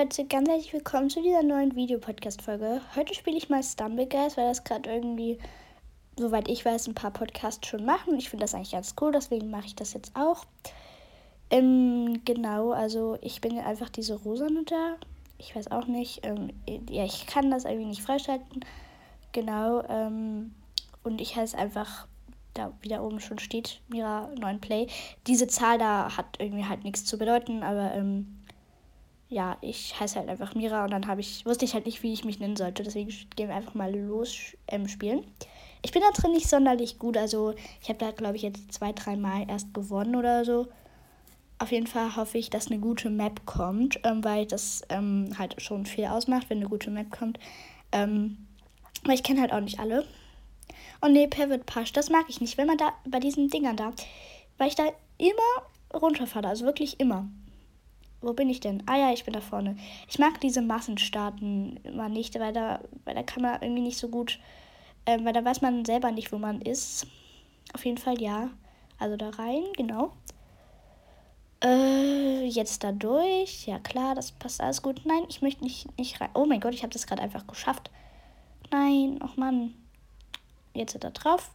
[0.00, 2.80] Leute, ganz herzlich willkommen zu dieser neuen Videopodcast-Folge.
[2.96, 5.38] Heute spiele ich mal Stumbleguys, weil das gerade irgendwie,
[6.16, 8.16] soweit ich weiß, ein paar Podcasts schon machen.
[8.16, 10.46] Ich finde das eigentlich ganz cool, deswegen mache ich das jetzt auch.
[11.50, 14.96] Ähm, genau, also ich bin einfach diese Rosane da.
[15.36, 16.24] Ich weiß auch nicht.
[16.24, 16.48] Ähm,
[16.88, 18.64] ja, ich kann das irgendwie nicht freischalten.
[19.32, 20.54] Genau, ähm,
[21.02, 22.06] und ich heiße einfach
[22.54, 24.86] da wie da oben schon steht, Mira 9 Play.
[25.26, 28.39] Diese Zahl da hat irgendwie halt nichts zu bedeuten, aber ähm,
[29.30, 32.12] ja, ich heiße halt einfach Mira und dann habe ich, wusste ich halt nicht, wie
[32.12, 32.82] ich mich nennen sollte.
[32.82, 35.24] Deswegen gehen wir einfach mal los ähm, spielen.
[35.82, 38.92] Ich bin da drin nicht sonderlich gut, also ich habe da, glaube ich, jetzt zwei,
[38.92, 40.66] drei Mal erst gewonnen oder so.
[41.58, 45.62] Auf jeden Fall hoffe ich, dass eine gute Map kommt, ähm, weil das ähm, halt
[45.62, 47.38] schon viel ausmacht, wenn eine gute Map kommt.
[47.92, 48.48] Ähm,
[49.04, 50.06] weil ich kenne halt auch nicht alle.
[51.00, 53.92] Und nee, Pivot Push, das mag ich nicht, wenn man da bei diesen Dingern da,
[54.58, 54.84] weil ich da
[55.18, 57.28] immer runterfalle, also wirklich immer.
[58.22, 58.82] Wo bin ich denn?
[58.86, 59.76] Ah ja, ich bin da vorne.
[60.08, 64.08] Ich mag diese Massenstarten immer nicht, weil da, weil da kann man irgendwie nicht so
[64.08, 64.38] gut,
[65.06, 67.06] äh, weil da weiß man selber nicht, wo man ist.
[67.72, 68.50] Auf jeden Fall ja.
[68.98, 70.12] Also da rein, genau.
[71.64, 73.66] Äh, jetzt da durch.
[73.66, 75.02] Ja klar, das passt alles gut.
[75.04, 76.30] Nein, ich möchte nicht, nicht rein.
[76.34, 77.90] Oh mein Gott, ich habe das gerade einfach geschafft.
[78.70, 79.74] Nein, ach Mann.
[80.74, 81.50] Jetzt da drauf.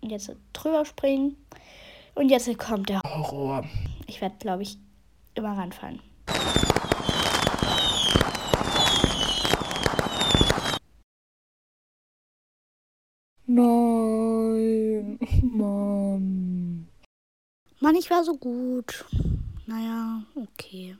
[0.00, 1.36] Und jetzt drüber springen.
[2.14, 3.64] Und jetzt kommt der Horror.
[4.06, 4.78] Ich werde, glaube ich,
[5.34, 6.00] immer ranfallen.
[13.46, 16.88] Nein, Mann.
[17.80, 19.04] Mann, ich war so gut.
[19.66, 20.96] Naja, okay.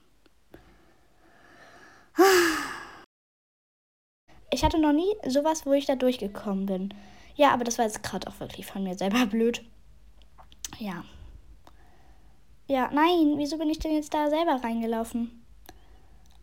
[4.51, 6.95] Ich hatte noch nie sowas, wo ich da durchgekommen bin.
[7.35, 9.65] Ja, aber das war jetzt gerade auch wirklich von mir selber blöd.
[10.79, 11.05] Ja.
[12.67, 15.45] Ja, nein, wieso bin ich denn jetzt da selber reingelaufen?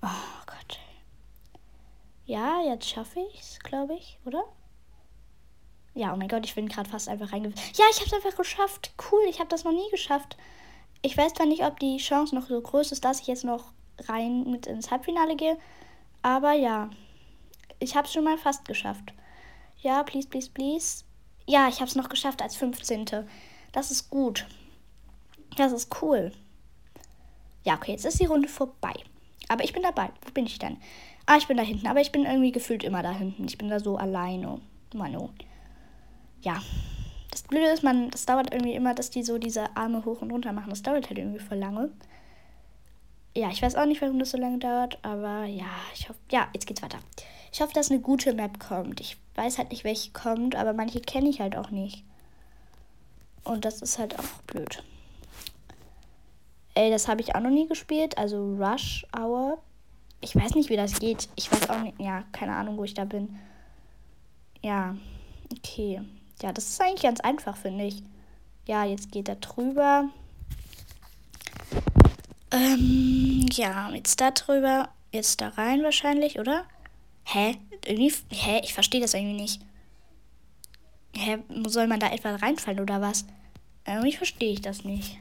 [0.03, 0.79] Oh Gott.
[2.25, 4.43] Ja, jetzt schaffe ich's, glaube ich, oder?
[5.93, 7.61] Ja, oh mein Gott, ich bin gerade fast einfach reingelaufen.
[7.75, 8.93] Ja, ich habe es einfach geschafft.
[9.11, 10.37] Cool, ich habe das noch nie geschafft.
[11.01, 13.73] Ich weiß zwar nicht, ob die Chance noch so groß ist, dass ich jetzt noch
[14.07, 15.57] rein mit ins Halbfinale gehe,
[16.21, 16.89] aber ja,
[17.79, 19.13] ich habe es schon mal fast geschafft.
[19.79, 21.03] Ja, please, please, please.
[21.47, 23.27] Ja, ich habe es noch geschafft als 15.
[23.71, 24.45] Das ist gut.
[25.57, 26.31] Das ist cool.
[27.63, 28.93] Ja, okay, jetzt ist die Runde vorbei.
[29.47, 30.09] Aber ich bin dabei.
[30.25, 30.77] Wo bin ich denn?
[31.25, 31.87] Ah, ich bin da hinten.
[31.87, 33.45] Aber ich bin irgendwie gefühlt immer da hinten.
[33.45, 34.61] Ich bin da so alleine.
[34.93, 35.29] Mano.
[36.41, 36.61] Ja.
[37.29, 40.31] Das Blöde ist, man, das dauert irgendwie immer, dass die so diese Arme hoch und
[40.31, 40.69] runter machen.
[40.69, 41.91] Das dauert halt irgendwie voll lange.
[43.35, 44.99] Ja, ich weiß auch nicht, warum das so lange dauert.
[45.03, 46.19] Aber ja, ich hoffe.
[46.31, 46.99] Ja, jetzt geht's weiter.
[47.53, 48.99] Ich hoffe, dass eine gute Map kommt.
[48.99, 52.03] Ich weiß halt nicht, welche kommt, aber manche kenne ich halt auch nicht.
[53.43, 54.83] Und das ist halt auch blöd.
[56.73, 58.17] Ey, das habe ich auch noch nie gespielt.
[58.17, 59.57] Also Rush Hour.
[60.21, 61.29] Ich weiß nicht, wie das geht.
[61.35, 61.99] Ich weiß auch nicht.
[61.99, 63.39] Ja, keine Ahnung, wo ich da bin.
[64.61, 64.95] Ja,
[65.51, 66.01] okay.
[66.41, 68.03] Ja, das ist eigentlich ganz einfach, finde ich.
[68.67, 70.09] Ja, jetzt geht er drüber.
[72.51, 74.89] Ähm, ja, jetzt da drüber.
[75.11, 76.65] Jetzt da rein wahrscheinlich, oder?
[77.25, 77.57] Hä?
[77.85, 78.61] Irgendwie, hä?
[78.63, 79.61] Ich verstehe das irgendwie nicht.
[81.15, 81.39] Hä?
[81.67, 83.25] Soll man da etwa reinfallen oder was?
[83.85, 85.17] Irgendwie verstehe ich das nicht.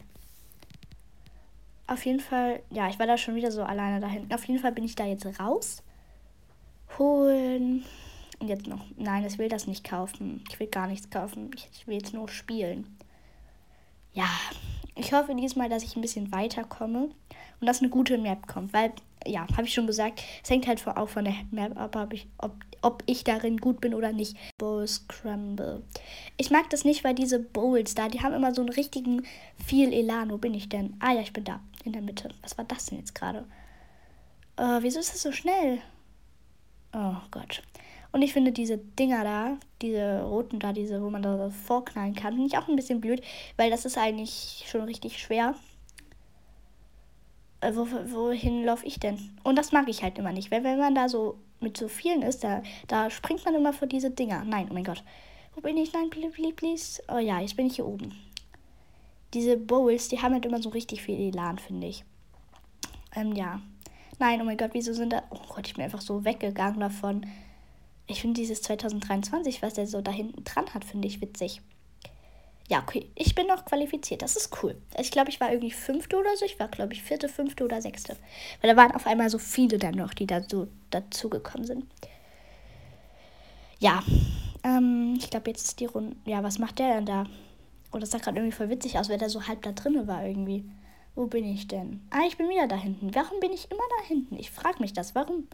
[1.90, 4.32] Auf jeden Fall, ja, ich war da schon wieder so alleine da hinten.
[4.32, 5.82] Auf jeden Fall bin ich da jetzt raus.
[6.96, 7.84] Holen.
[8.38, 8.84] Und jetzt noch.
[8.96, 10.44] Nein, ich will das nicht kaufen.
[10.48, 11.50] Ich will gar nichts kaufen.
[11.72, 12.96] Ich will jetzt nur spielen.
[14.12, 14.28] Ja,
[14.94, 17.10] ich hoffe diesmal, dass ich ein bisschen weiterkomme
[17.60, 18.92] und dass eine gute Map kommt, weil
[19.26, 22.28] ja, habe ich schon gesagt, es hängt halt auch von der Map ab, ob ich,
[22.38, 24.36] ob, ob ich darin gut bin oder nicht.
[24.58, 25.82] Bowl Scramble.
[26.36, 29.22] Ich mag das nicht, weil diese Bowls da, die haben immer so einen richtigen
[29.64, 30.30] viel Elan.
[30.30, 30.94] Wo bin ich denn?
[31.00, 32.30] Ah ja, ich bin da, in der Mitte.
[32.42, 33.46] Was war das denn jetzt gerade?
[34.56, 35.80] Äh, wieso ist das so schnell?
[36.92, 37.62] Oh Gott.
[38.12, 42.34] Und ich finde diese Dinger da, diese roten da, diese, wo man da vorknallen kann,
[42.34, 43.22] finde ich auch ein bisschen blöd,
[43.56, 45.54] weil das ist eigentlich schon richtig schwer.
[47.60, 49.18] Äh, wo, wohin laufe ich denn?
[49.44, 52.22] Und das mag ich halt immer nicht, weil wenn man da so mit so vielen
[52.22, 54.44] ist, da, da springt man immer vor diese Dinger.
[54.44, 55.04] Nein, oh mein Gott.
[55.54, 55.92] Wo bin ich?
[55.92, 57.02] Nein, please, please.
[57.08, 58.12] Oh ja, jetzt bin ich hier oben.
[59.34, 62.04] Diese Bowls, die haben halt immer so richtig viel Elan, finde ich.
[63.14, 63.60] Ähm, ja.
[64.18, 65.22] Nein, oh mein Gott, wieso sind da...
[65.30, 67.26] Oh Gott, ich bin einfach so weggegangen davon.
[68.06, 71.62] Ich finde dieses 2023, was der so da hinten dran hat, finde ich witzig.
[72.70, 73.10] Ja, okay.
[73.16, 74.22] Ich bin noch qualifiziert.
[74.22, 74.80] Das ist cool.
[74.96, 76.44] Ich glaube, ich war irgendwie fünfte oder so.
[76.44, 78.16] Ich war, glaube ich, vierte, fünfte oder sechste.
[78.60, 81.84] Weil da waren auf einmal so viele dann noch, die da so dazugekommen sind.
[83.80, 84.04] Ja.
[84.62, 86.14] Ähm, ich glaube, jetzt ist die Runde.
[86.26, 87.26] Ja, was macht der denn da?
[87.92, 90.24] Oh, das sah gerade irgendwie voll witzig aus, weil der so halb da drinne war
[90.24, 90.64] irgendwie.
[91.14, 92.00] Wo bin ich denn?
[92.10, 93.14] Ah, ich bin wieder da hinten.
[93.14, 94.36] Warum bin ich immer da hinten?
[94.38, 95.14] Ich frage mich das.
[95.14, 95.48] Warum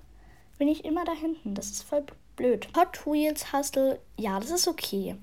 [0.59, 1.55] bin ich immer da hinten?
[1.55, 2.05] Das ist voll
[2.37, 2.69] blöd.
[2.77, 5.17] Hot Wheels Hustle, ja, das ist okay.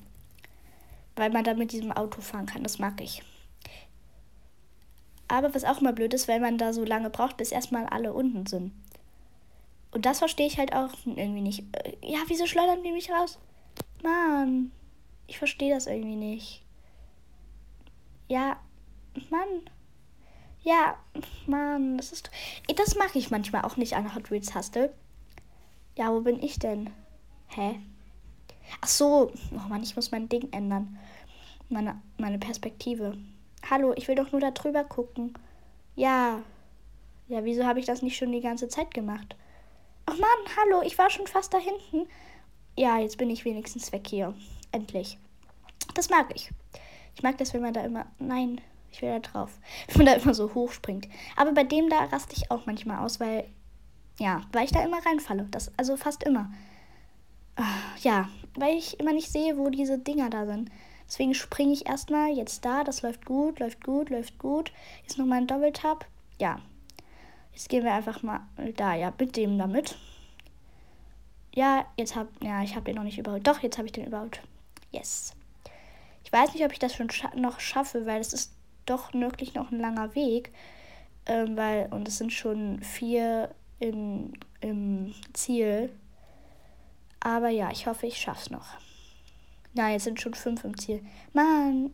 [1.16, 2.64] Weil man da mit diesem Auto fahren kann.
[2.64, 3.22] Das mag ich.
[5.28, 8.14] Aber was auch immer blöd ist, weil man da so lange braucht, bis erstmal alle
[8.14, 8.72] unten sind.
[9.92, 11.64] Und das verstehe ich halt auch irgendwie nicht.
[11.74, 13.38] Äh, ja, wieso schleudern die mich raus?
[14.02, 14.72] Mann,
[15.28, 16.63] ich verstehe das irgendwie nicht.
[18.34, 18.58] Ja,
[19.30, 19.62] Mann.
[20.64, 20.98] Ja,
[21.46, 22.32] Mann, das ist.
[22.76, 24.92] Das mache ich manchmal auch nicht an Hot Wheels Hustle.
[25.96, 26.90] Ja, wo bin ich denn?
[27.50, 27.80] Hä?
[28.82, 29.32] Ach so.
[29.52, 30.98] Oh Mann, ich muss mein Ding ändern.
[31.70, 33.20] Meine, meine Perspektive.
[33.70, 35.36] Hallo, ich will doch nur da drüber gucken.
[35.96, 36.42] Ja.
[37.28, 39.36] Ja, wieso habe ich das nicht schon die ganze Zeit gemacht?
[40.08, 42.10] Ach Mann, hallo, ich war schon fast da hinten.
[42.76, 44.34] Ja, jetzt bin ich wenigstens weg hier.
[44.72, 45.20] Endlich.
[45.94, 46.50] Das mag ich.
[47.16, 48.06] Ich mag das, wenn man da immer.
[48.20, 48.62] Nein,
[48.92, 49.60] ich will da drauf.
[49.88, 51.08] Wenn man da immer so hoch springt.
[51.36, 53.46] Aber bei dem da raste ich auch manchmal aus, weil.
[54.20, 55.48] Ja, weil ich da immer reinfalle.
[55.50, 56.52] Das, also fast immer.
[57.56, 57.64] Ah,
[58.02, 60.70] ja, weil ich immer nicht sehe, wo diese Dinger da sind.
[61.08, 62.84] Deswegen springe ich erstmal jetzt da.
[62.84, 64.72] Das läuft gut, läuft gut, läuft gut.
[65.02, 66.06] Jetzt nochmal ein Doppeltap.
[66.40, 66.60] Ja.
[67.52, 68.42] Jetzt gehen wir einfach mal
[68.78, 68.96] da.
[68.96, 69.98] Ja, mit dem damit.
[71.56, 72.28] Ja, jetzt hab.
[72.44, 73.48] Ja, ich habe den noch nicht überholt.
[73.48, 74.42] Doch, jetzt habe ich den überholt.
[74.92, 75.34] Yes.
[76.34, 78.56] Weiß nicht, ob ich das schon scha noch schaffe, weil es ist
[78.88, 80.52] doch wirklich noch ein langer Weg.
[81.28, 85.92] Ähm, weil, und es sind schon vier in, im Ziel.
[87.20, 88.66] Aber ja, ich hoffe, ich schaff's noch.
[89.76, 91.06] Na, jetzt sind schon fünf im Ziel.
[91.34, 91.94] Mann,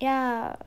[0.00, 0.58] ja.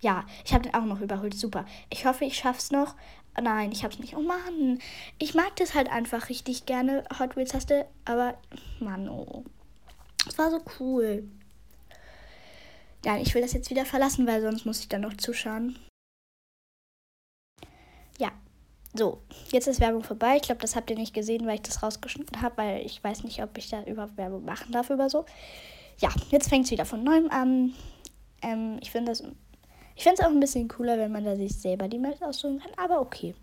[0.00, 1.34] Ja, ich habe den auch noch überholt.
[1.34, 1.66] Super.
[1.90, 2.94] Ich hoffe, ich schaff's noch.
[3.38, 4.16] Nein, ich hab's nicht.
[4.16, 4.78] Oh Mann.
[5.18, 7.86] Ich mag das halt einfach richtig gerne, Hot Wheels Taste.
[8.06, 8.38] Aber,
[8.80, 9.44] Mann, oh.
[10.24, 11.28] Das war so cool.
[13.04, 15.78] Ja, ich will das jetzt wieder verlassen, weil sonst muss ich dann noch zuschauen.
[18.18, 18.32] Ja,
[18.94, 19.22] so,
[19.52, 20.36] jetzt ist Werbung vorbei.
[20.36, 23.22] Ich glaube, das habt ihr nicht gesehen, weil ich das rausgeschnitten habe, weil ich weiß
[23.24, 25.24] nicht, ob ich da überhaupt Werbung machen darf über so.
[25.98, 27.74] Ja, jetzt fängt es wieder von neuem an.
[28.42, 29.22] Ähm, ich finde das.
[29.94, 32.60] Ich finde es auch ein bisschen cooler, wenn man da sich selber die Mails aussuchen
[32.60, 33.34] kann, aber okay.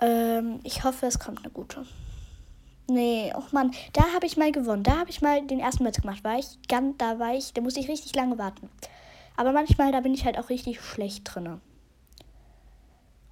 [0.00, 1.86] Ähm, ich hoffe, es kommt eine gute.
[2.88, 4.84] Nee, oh Mann, da habe ich mal gewonnen.
[4.84, 6.22] Da habe ich mal den ersten Match gemacht.
[6.22, 8.70] War ich ganz, da war ich, da musste ich richtig lange warten.
[9.36, 11.60] Aber manchmal, da bin ich halt auch richtig schlecht drinne.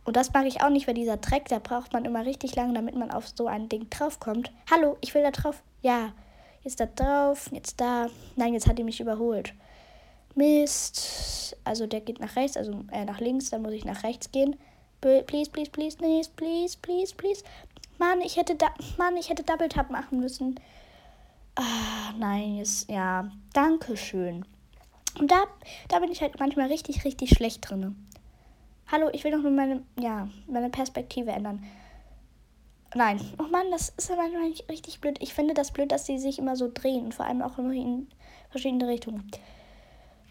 [0.04, 2.74] Und das mag ich auch nicht, weil dieser Dreck, da braucht man immer richtig lange,
[2.74, 4.52] damit man auf so ein Ding draufkommt.
[4.70, 5.62] Hallo, ich will da drauf.
[5.82, 6.12] Ja,
[6.62, 8.08] jetzt da drauf, jetzt da.
[8.36, 9.54] Nein, jetzt hat die mich überholt.
[10.34, 11.56] Mist.
[11.64, 14.56] Also der geht nach rechts, also äh, nach links, dann muss ich nach rechts gehen.
[15.00, 17.44] Please, please, please, please, please, please, please.
[17.99, 18.69] Mann, ich hätte da,
[18.99, 20.58] Mann, ich hätte Double Tap machen müssen.
[21.55, 24.44] Ah, nein, jetzt, ja, danke schön.
[25.19, 25.44] Und da,
[25.88, 27.96] da bin ich halt manchmal richtig, richtig schlecht drin.
[28.91, 31.64] Hallo, ich will doch nur meine, ja, meine Perspektive ändern.
[32.94, 33.20] Nein.
[33.38, 34.25] Oh Mann, das ist aber
[34.69, 35.19] richtig blöd.
[35.20, 38.08] Ich finde das blöd, dass sie sich immer so drehen vor allem auch immer in
[38.50, 39.31] verschiedene Richtungen.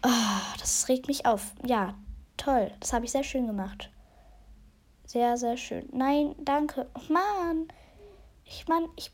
[0.04, 1.52] Oh, das regt mich auf.
[1.66, 1.94] Ja,
[2.36, 2.70] toll.
[2.80, 3.90] Das habe ich sehr schön gemacht.
[5.14, 5.88] Sehr, sehr schön.
[5.92, 6.88] Nein, danke.
[6.96, 7.68] Oh Mann.
[8.44, 9.12] Ich meine, ich,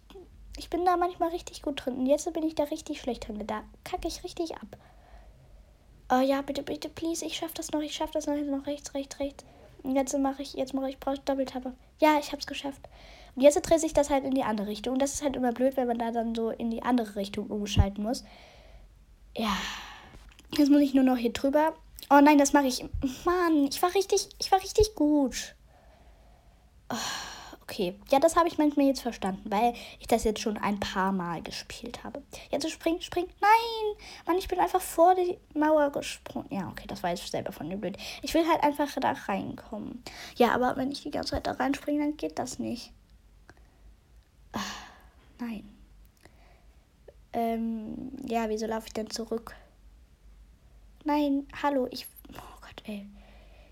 [0.57, 1.99] ich bin da manchmal richtig gut drin.
[1.99, 3.47] Und jetzt bin ich da richtig schlecht drin.
[3.47, 4.79] Da kacke ich richtig ab.
[6.11, 8.95] Oh ja, bitte, bitte, please, ich schaff das noch, ich schaff das noch, noch rechts,
[8.95, 9.45] rechts, rechts.
[9.83, 11.75] Und jetzt mache ich, jetzt mache ich, brauche Doppeltappe.
[12.01, 12.81] Ja, ich hab's geschafft.
[13.37, 14.95] Und jetzt dreht sich das halt in die andere Richtung.
[14.95, 17.49] Und das ist halt immer blöd, wenn man da dann so in die andere Richtung
[17.49, 18.25] umschalten muss.
[19.37, 19.55] Ja.
[20.57, 21.75] Jetzt muss ich nur noch hier drüber.
[22.09, 22.87] Oh nein, das mache ich.
[23.27, 25.55] Mann, ich war richtig, ich war richtig gut.
[27.71, 31.13] Okay, ja, das habe ich manchmal jetzt verstanden, weil ich das jetzt schon ein paar
[31.13, 32.21] Mal gespielt habe.
[32.51, 33.27] Jetzt spring, spring.
[33.41, 33.97] Nein!
[34.27, 36.49] Mann, ich bin einfach vor die Mauer gesprungen.
[36.51, 37.97] Ja, okay, das war jetzt selber von mir blöd.
[38.23, 40.03] Ich will halt einfach da reinkommen.
[40.35, 42.93] Ja, aber wenn ich die ganze Zeit da reinspringe, dann geht das nicht.
[44.51, 44.75] Ach,
[45.39, 45.69] nein.
[47.33, 49.55] Ähm, ja, wieso laufe ich denn zurück?
[51.05, 52.09] Nein, hallo, ich.
[52.33, 53.07] Oh Gott, ey.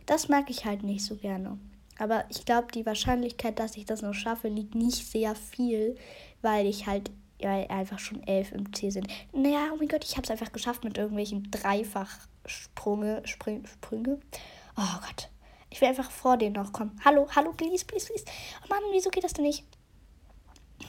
[0.06, 1.58] Das mag ich halt nicht so gerne.
[1.98, 5.96] Aber ich glaube, die Wahrscheinlichkeit, dass ich das noch schaffe, liegt nicht sehr viel,
[6.42, 9.08] weil ich halt ja, einfach schon elf im C sind.
[9.32, 13.22] Naja, oh mein Gott, ich habe es einfach geschafft mit irgendwelchen Dreifach-Sprünge.
[13.24, 14.20] Spring, Sprünge.
[14.76, 15.28] Oh Gott.
[15.70, 16.98] Ich will einfach vor denen noch kommen.
[17.04, 18.24] Hallo, hallo, please, please, please.
[18.64, 19.64] Oh Mann, wieso geht das denn nicht?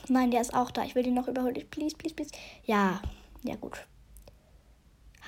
[0.07, 0.83] Nein, der ist auch da.
[0.83, 1.53] Ich will den noch überholen.
[1.69, 2.31] Please, please, please.
[2.63, 3.01] Ja,
[3.43, 3.85] ja, gut.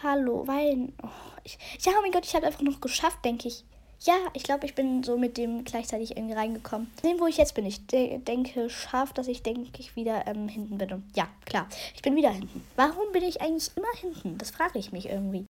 [0.01, 0.93] Hallo, Wein.
[1.03, 1.09] Oh,
[1.43, 3.65] ich, ja, oh mein Gott, ich habe einfach noch geschafft, denke ich.
[4.03, 6.91] Ja, ich glaube, ich bin so mit dem gleichzeitig irgendwie reingekommen.
[7.03, 7.67] Sehen, wo ich jetzt bin.
[7.67, 11.03] Ich de denke scharf, dass ich, denke ich, wieder ähm, hinten bin.
[11.15, 11.67] Ja, klar.
[11.93, 12.65] Ich bin wieder hinten.
[12.75, 14.39] Warum bin ich eigentlich immer hinten?
[14.39, 15.45] Das frage ich mich irgendwie.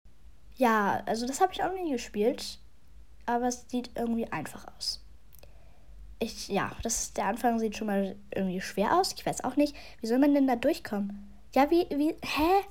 [0.56, 2.60] Ja, also das habe ich auch nie gespielt.
[3.26, 5.04] Aber es sieht irgendwie einfach aus.
[6.20, 9.14] Ich, ja, das ist, der Anfang sieht schon mal irgendwie schwer aus.
[9.18, 9.76] Ich weiß auch nicht.
[10.00, 11.30] Wie soll man denn da durchkommen?
[11.54, 12.64] Ja, wie, wie, hä?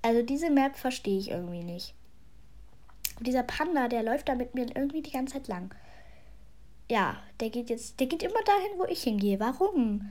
[0.00, 1.94] Also diese Map verstehe ich irgendwie nicht.
[3.20, 5.74] Und dieser Panda, der läuft da mit mir irgendwie die ganze Zeit lang.
[6.90, 9.38] Ja, der geht jetzt, der geht immer dahin, wo ich hingehe.
[9.38, 10.10] Warum?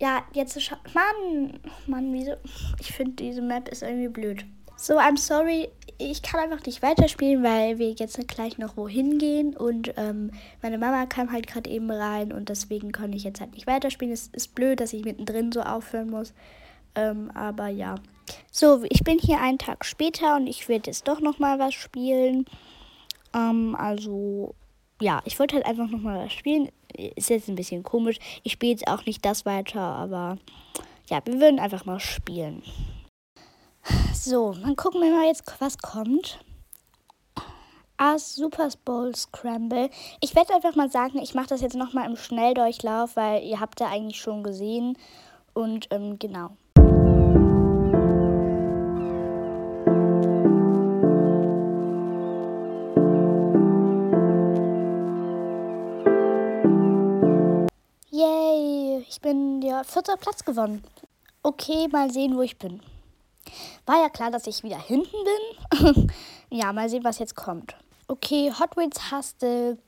[0.00, 0.58] Ja, jetzt,
[0.94, 2.32] Mann, Mann, wieso?
[2.80, 4.46] Ich finde, diese Map ist irgendwie blöd.
[4.78, 5.68] So, I'm sorry,
[5.98, 10.30] ich kann einfach nicht weiterspielen, weil wir jetzt gleich noch wohin gehen und ähm,
[10.62, 14.12] meine Mama kam halt gerade eben rein und deswegen konnte ich jetzt halt nicht weiterspielen.
[14.12, 16.32] Es ist blöd, dass ich mittendrin so aufhören muss,
[16.94, 17.96] ähm, aber ja.
[18.50, 21.74] So, ich bin hier einen Tag später und ich werde jetzt doch noch mal was
[21.74, 22.46] spielen.
[23.34, 24.54] Ähm, also
[25.00, 26.70] ja, ich wollte halt einfach noch mal was spielen.
[26.94, 28.18] Ist jetzt ein bisschen komisch.
[28.42, 30.38] Ich spiele jetzt auch nicht das weiter, aber
[31.10, 32.62] ja, wir würden einfach mal spielen.
[34.12, 36.40] So, dann gucken wir mal jetzt, was kommt.
[37.98, 39.90] As Super Bowl Scramble.
[40.20, 43.80] Ich werde einfach mal sagen, ich mache das jetzt nochmal im Schnelldurchlauf, weil ihr habt
[43.80, 44.98] ja eigentlich schon gesehen.
[45.54, 46.56] Und ähm, genau.
[59.16, 60.84] Ich bin ja vierter Platz gewonnen.
[61.42, 62.82] Okay, mal sehen, wo ich bin.
[63.86, 65.16] War ja klar, dass ich wieder hinten
[65.70, 66.12] bin.
[66.50, 67.74] ja, mal sehen, was jetzt kommt.
[68.08, 69.78] Okay, Hot Wheels Hustle.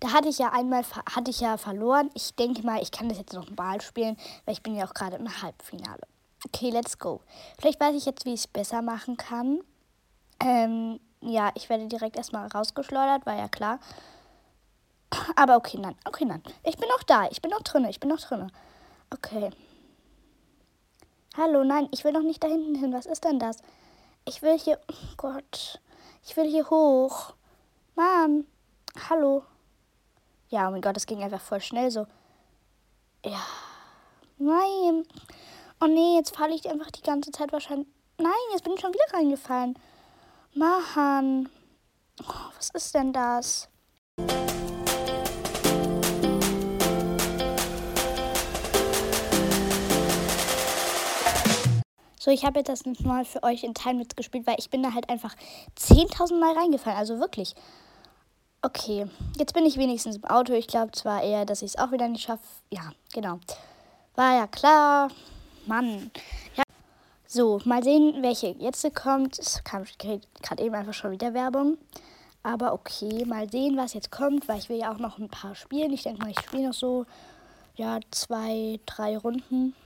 [0.00, 2.10] Da hatte ich ja einmal hatte ich ja verloren.
[2.12, 4.92] Ich denke mal, ich kann das jetzt noch mal spielen, weil ich bin ja auch
[4.92, 6.02] gerade im Halbfinale.
[6.44, 7.22] Okay, let's go.
[7.58, 9.60] Vielleicht weiß ich jetzt, wie ich es besser machen kann.
[10.38, 13.78] Ähm, ja, ich werde direkt erstmal rausgeschleudert, war ja klar.
[15.36, 16.42] Aber okay, nein, okay, nein.
[16.64, 18.50] Ich bin noch da, ich bin noch drin, ich bin noch drin.
[19.10, 19.50] Okay.
[21.36, 22.92] Hallo, nein, ich will noch nicht da hinten hin.
[22.92, 23.58] Was ist denn das?
[24.24, 24.80] Ich will hier.
[24.90, 25.80] Oh Gott.
[26.24, 27.34] Ich will hier hoch.
[27.94, 28.46] Mann.
[29.08, 29.44] Hallo.
[30.48, 32.06] Ja, oh mein Gott, das ging einfach voll schnell so.
[33.24, 33.40] Ja.
[34.38, 35.06] Nein.
[35.80, 37.88] Oh nee, jetzt falle ich einfach die ganze Zeit wahrscheinlich.
[38.18, 39.78] Nein, jetzt bin ich schon wieder reingefallen.
[40.54, 41.50] Mann.
[42.22, 43.68] Oh, was ist denn das?
[52.26, 54.92] So, ich habe jetzt das mal für euch in Timelapse gespielt, weil ich bin da
[54.92, 55.36] halt einfach
[55.78, 56.98] 10.000 Mal reingefallen.
[56.98, 57.54] Also wirklich.
[58.62, 59.06] Okay,
[59.38, 60.52] jetzt bin ich wenigstens im Auto.
[60.52, 62.42] Ich glaube zwar eher, dass ich es auch wieder nicht schaffe.
[62.68, 63.38] Ja, genau.
[64.16, 65.08] War ja klar.
[65.66, 66.10] Mann.
[66.56, 66.64] Ja.
[67.28, 69.38] So, mal sehen, welche jetzt kommt.
[69.38, 71.78] Es kam gerade eben einfach schon wieder Werbung.
[72.42, 75.54] Aber okay, mal sehen, was jetzt kommt, weil ich will ja auch noch ein paar
[75.54, 75.92] spielen.
[75.92, 77.06] Ich denke mal, ich spiele noch so,
[77.76, 79.76] ja, zwei, drei Runden.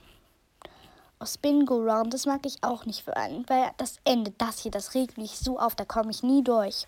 [1.25, 5.17] Spin Go Round, das mag ich auch nicht, weil das Ende, das hier, das regt
[5.17, 6.87] mich so auf, da komme ich nie durch.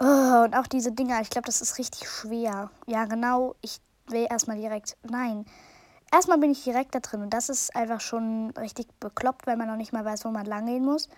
[0.00, 2.70] Oh, und auch diese Dinger, ich glaube, das ist richtig schwer.
[2.86, 5.44] Ja, genau, ich will erstmal direkt, nein.
[6.12, 9.68] Erstmal bin ich direkt da drin und das ist einfach schon richtig bekloppt, weil man
[9.68, 11.08] noch nicht mal weiß, wo man lang gehen muss.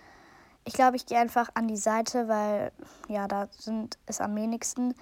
[0.65, 2.71] Ich glaube, ich gehe einfach an die Seite, weil,
[3.07, 4.93] ja, da sind es am wenigsten.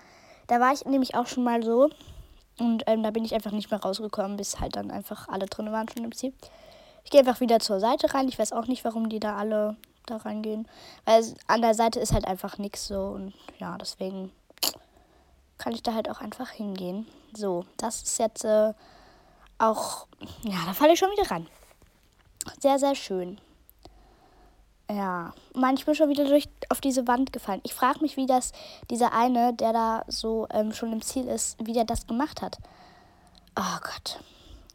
[0.47, 1.89] Da war ich nämlich auch schon mal so.
[2.59, 5.71] Und ähm, da bin ich einfach nicht mehr rausgekommen, bis halt dann einfach alle drin
[5.71, 6.33] waren schon im Ziel.
[7.03, 8.27] Ich gehe einfach wieder zur Seite rein.
[8.27, 10.67] Ich weiß auch nicht, warum die da alle da reingehen.
[11.05, 12.99] Weil an der Seite ist halt einfach nichts so.
[13.01, 14.31] Und ja, deswegen
[15.57, 17.07] kann ich da halt auch einfach hingehen.
[17.35, 18.73] So, das ist jetzt äh,
[19.57, 20.07] auch.
[20.43, 21.47] Ja, da falle ich schon wieder rein.
[22.59, 23.39] Sehr, sehr schön.
[24.91, 27.61] Ja, manchmal schon wieder durch auf diese Wand gefallen.
[27.63, 28.53] Ich frage mich, wie das
[28.89, 32.57] dieser eine, der da so ähm, schon im Ziel ist, wie der das gemacht hat.
[33.55, 34.19] Oh Gott.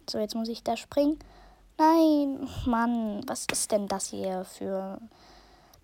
[0.09, 1.19] So, jetzt muss ich da springen.
[1.79, 5.01] Nein, Mann, was ist denn das hier für.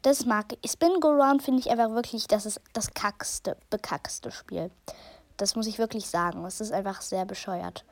[0.03, 0.71] Das mag ich.
[0.71, 4.71] Spin Go Round finde ich einfach wirklich, das ist das kackste, bekackste Spiel.
[5.39, 6.45] Das muss ich wirklich sagen.
[6.45, 7.85] Es ist einfach sehr bescheuert.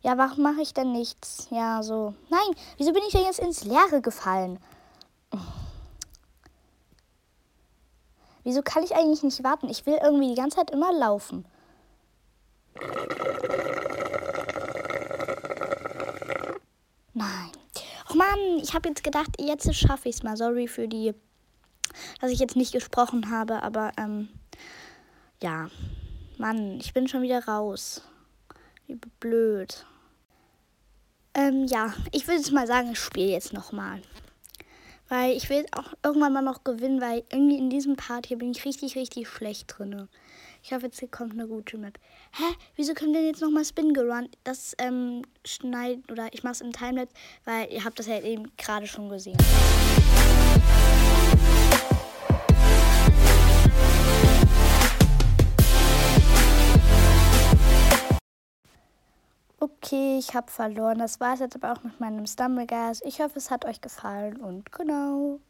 [0.00, 1.48] Ja, warum mache ich denn nichts?
[1.50, 2.14] Ja, so.
[2.30, 4.58] Nein, wieso bin ich denn jetzt ins Leere gefallen?
[8.44, 9.68] Wieso kann ich eigentlich nicht warten?
[9.68, 11.44] Ich will irgendwie die ganze Zeit immer laufen.
[17.12, 17.50] Nein.
[18.10, 20.36] Oh Mann, ich habe jetzt gedacht, jetzt schaffe ich es mal.
[20.36, 21.14] Sorry für die,
[22.20, 24.28] dass ich jetzt nicht gesprochen habe, aber ähm,
[25.42, 25.68] ja.
[26.38, 28.02] Mann, ich bin schon wieder raus.
[28.86, 29.84] Wie blöd.
[31.34, 34.00] Ähm, ja, ich würde jetzt mal sagen, ich spiele jetzt nochmal.
[35.08, 38.50] Weil ich will auch irgendwann mal noch gewinnen, weil irgendwie in diesem Part hier bin
[38.50, 40.08] ich richtig, richtig schlecht drin.
[40.62, 41.98] Ich hoffe, jetzt kommt eine gute Map.
[42.32, 42.44] Hä?
[42.76, 44.28] Wieso können wir denn jetzt nochmal Spin Gerun?
[44.44, 48.86] Das ähm, schneidet, oder ich mach's im Timelapse, weil ihr habt das ja eben gerade
[48.86, 49.38] schon gesehen.
[59.60, 60.98] Okay, ich habe verloren.
[60.98, 63.02] Das war es jetzt aber auch mit meinem Stumblegas.
[63.04, 65.40] Ich hoffe, es hat euch gefallen und genau.